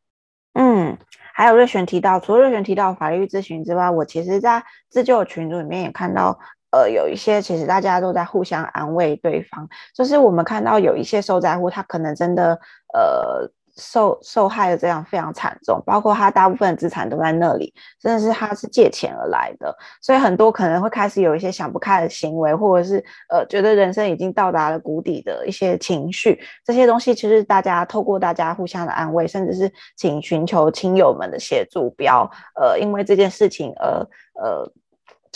[0.57, 0.97] 嗯。
[1.35, 6.39] 还有瑞璇提到，除了瑞璇提到法律咨询之外，我其实，在自救群组里面也看到，
[6.71, 12.59] 呃，有一些其实大家都在互相安慰对方，就是我们看到有一些受灾户，他可能真的，
[12.95, 13.51] 呃。
[13.77, 34.07] 受受害的这样非常惨重，包括他大部分资产都在那里，真的是他是借钱而来的，所以很多可能会开始有一些想不开的行为，或者是呃觉得人生已经到达了谷底的一些情绪，这些东西其实大家透过大家互相的安慰，甚至是请寻求亲友们的协助，不要呃因为这件事情而
[34.43, 34.73] 呃。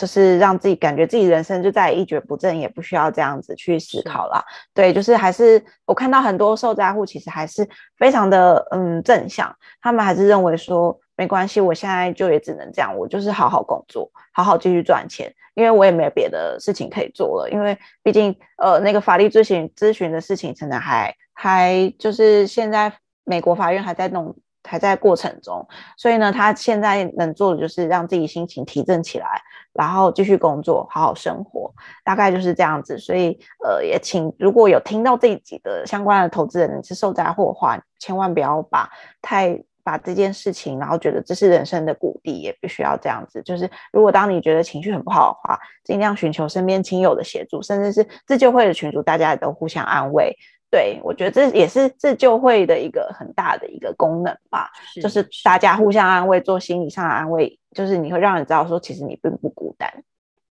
[0.01, 4.43] 就是让自己感觉自己人生就再也一蹶不振，也不需要这样子去思考了。
[4.73, 17.51] 对，就是还是我看到很多受灾户其实还是非常的嗯正向，他们还是认为说没关系，我现在就也只能这样，我就是好好工作，好好继续赚钱，因为我也没有别的事情可以做了。
[17.51, 22.91] 因为毕竟呃那个法律咨询咨询的事情，可能还还就是现在
[23.25, 24.35] 美国法院还在弄。
[24.63, 29.41] 还在过程中，所以呢，他现在能做的就是让自己心情提振起来，
[29.73, 31.73] 然后继续工作，好好生活，
[32.05, 32.99] 大概就是这样子。
[32.99, 38.89] 所以，呃，也请如果有听到这一集的相关的投资人是受灾户的话，千万不要把
[39.23, 43.43] 太把这件事情，然后觉得这是人生的谷底，也必须要这样子。
[43.43, 50.37] 就是如果当你觉得情绪很不好的话，尽量寻求身边亲友的协助，甚至是自救会的群组，大家也都互相安慰。
[50.71, 59.93] 对，我觉得这也是自救会的一个很大的一个功能吧，是就是大家互相安慰，做心理上的安慰，就是你会让人知道说，其实你并不孤单。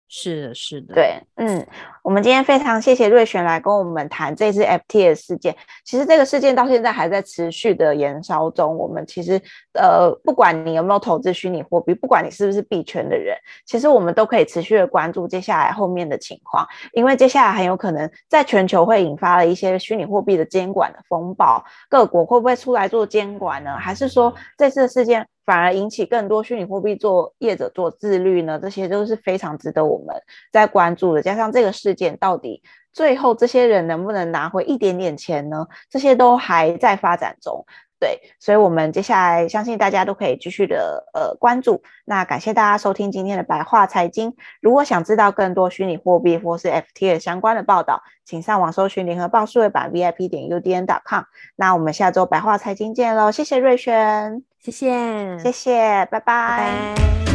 [0.07, 1.65] 是的，是的，对，嗯，
[2.03, 5.55] 我们今天非常谢谢瑞璇来跟我们谈这次 FTS 事件。
[5.83, 8.77] 其实这个事件到现在还在持续的延烧中。
[8.77, 9.41] 我们其实，
[9.73, 13.35] 呃，不管你有没有投资虚拟货币，不管你是不是币圈的人，
[13.65, 23.75] 其实我们都可以持续的关注接下来后面的情况，因为接下来很有可能在全球会引发了一些虚拟货币的监管的风暴，各国会不会出来做监管呢？
[23.79, 25.27] 还是说这次的事件？
[25.45, 28.59] 反而引起更多虚拟货币做业者做自律呢？
[28.59, 30.15] 这些都是非常值得我们
[30.51, 31.21] 在关注的。
[31.21, 35.67] 加上这个事件到底最后这些人能不能拿回一点点钱呢？
[35.89, 37.65] 这些都还在发展中。
[38.03, 41.81] 对，所以我们接下来相信大家都可以继续的呃关注。
[42.03, 44.35] 那感谢大家收听今天的白话财经。
[44.59, 51.23] 如果想知道更多虚拟货币或是 FT 的相关的报道，请上网搜寻联合报数位版 VIP 点 UDN.com。
[51.55, 53.31] 那我们下周白话财经见喽！
[53.31, 54.43] 谢谢瑞轩。
[54.59, 56.19] 谢谢，谢谢，拜拜。
[56.19, 57.32] 拜拜。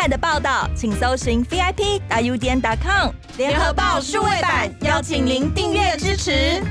[0.00, 6.62] 彩的报道，请搜寻 VIP 大 UDN.com 联合报数位版，邀请您订阅支持。